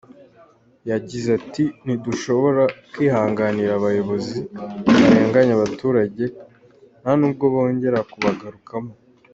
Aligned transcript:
Yagize 0.91 1.27
ati 1.39 1.63
“Ntidushobora 1.83 2.63
kwihanganira 2.91 3.71
abayobozi 3.75 4.39
barenganya 4.97 5.53
abaturage, 5.55 6.23
nta 7.01 7.11
nubwo 7.19 7.45
bongera 7.53 7.99
kubagarukamo. 8.11 8.91